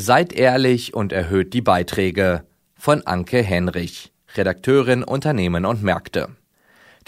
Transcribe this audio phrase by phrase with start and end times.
[0.00, 2.44] Seid ehrlich und erhöht die Beiträge
[2.76, 6.28] von Anke Henrich, Redakteurin Unternehmen und Märkte.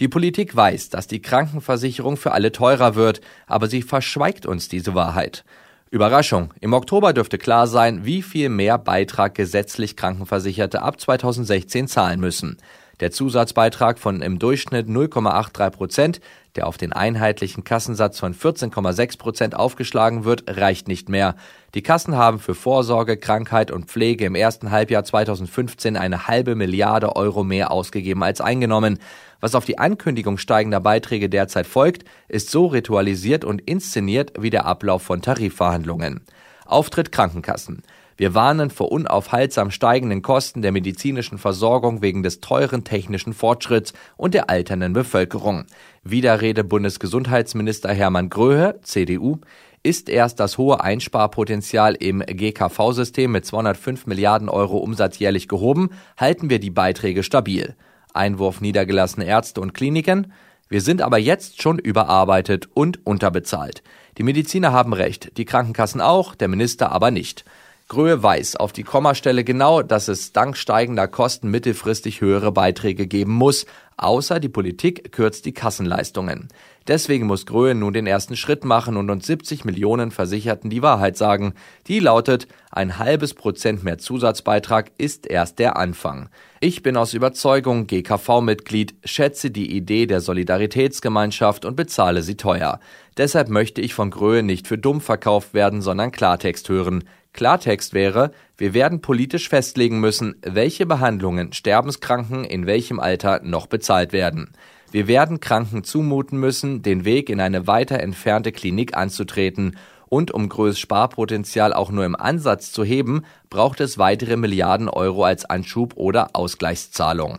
[0.00, 4.96] Die Politik weiß, dass die Krankenversicherung für alle teurer wird, aber sie verschweigt uns diese
[4.96, 5.44] Wahrheit.
[5.92, 12.18] Überraschung, im Oktober dürfte klar sein, wie viel mehr Beitrag gesetzlich Krankenversicherte ab 2016 zahlen
[12.18, 12.56] müssen.
[13.00, 16.20] Der Zusatzbeitrag von im Durchschnitt 0,83 Prozent,
[16.54, 21.34] der auf den einheitlichen Kassensatz von 14,6 Prozent aufgeschlagen wird, reicht nicht mehr.
[21.74, 27.16] Die Kassen haben für Vorsorge, Krankheit und Pflege im ersten Halbjahr 2015 eine halbe Milliarde
[27.16, 28.98] Euro mehr ausgegeben als eingenommen.
[29.40, 34.66] Was auf die Ankündigung steigender Beiträge derzeit folgt, ist so ritualisiert und inszeniert wie der
[34.66, 36.20] Ablauf von Tarifverhandlungen.
[36.66, 37.82] Auftritt Krankenkassen.
[38.20, 44.34] Wir warnen vor unaufhaltsam steigenden Kosten der medizinischen Versorgung wegen des teuren technischen Fortschritts und
[44.34, 45.64] der alternden Bevölkerung.
[46.04, 49.38] Widerrede Bundesgesundheitsminister Hermann Gröhe, CDU,
[49.82, 56.50] ist erst das hohe Einsparpotenzial im GKV-System mit 205 Milliarden Euro Umsatz jährlich gehoben, halten
[56.50, 57.74] wir die Beiträge stabil.
[58.12, 60.34] Einwurf niedergelassene Ärzte und Kliniken.
[60.68, 63.82] Wir sind aber jetzt schon überarbeitet und unterbezahlt.
[64.18, 67.46] Die Mediziner haben recht, die Krankenkassen auch, der Minister aber nicht.
[67.90, 73.32] Gröhe weiß auf die Kommastelle genau, dass es dank steigender Kosten mittelfristig höhere Beiträge geben
[73.32, 76.48] muss, außer die Politik kürzt die Kassenleistungen.
[76.86, 81.16] Deswegen muss Gröhe nun den ersten Schritt machen und uns 70 Millionen Versicherten die Wahrheit
[81.16, 81.54] sagen.
[81.88, 86.28] Die lautet, ein halbes Prozent mehr Zusatzbeitrag ist erst der Anfang.
[86.60, 92.78] Ich bin aus Überzeugung GKV-Mitglied, schätze die Idee der Solidaritätsgemeinschaft und bezahle sie teuer.
[93.16, 97.04] Deshalb möchte ich von Gröhe nicht für dumm verkauft werden, sondern Klartext hören.
[97.32, 104.12] Klartext wäre, wir werden politisch festlegen müssen, welche Behandlungen Sterbenskranken in welchem Alter noch bezahlt
[104.12, 104.52] werden.
[104.90, 109.76] Wir werden Kranken zumuten müssen, den Weg in eine weiter entfernte Klinik anzutreten,
[110.10, 115.24] und um größtes Sparpotenzial auch nur im Ansatz zu heben, braucht es weitere Milliarden Euro
[115.24, 117.38] als Anschub oder Ausgleichszahlung.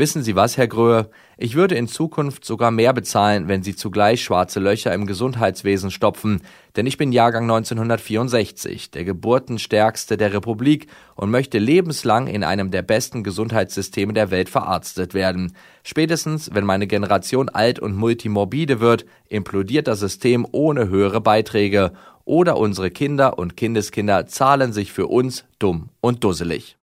[0.00, 1.10] Wissen Sie was, Herr Gröhe?
[1.36, 6.40] Ich würde in Zukunft sogar mehr bezahlen, wenn Sie zugleich schwarze Löcher im Gesundheitswesen stopfen,
[6.74, 12.80] denn ich bin Jahrgang 1964, der geburtenstärkste der Republik und möchte lebenslang in einem der
[12.80, 15.52] besten Gesundheitssysteme der Welt verarztet werden.
[15.82, 21.92] Spätestens, wenn meine Generation alt und multimorbide wird, implodiert das System ohne höhere Beiträge
[22.24, 26.78] oder unsere Kinder und Kindeskinder zahlen sich für uns dumm und dusselig.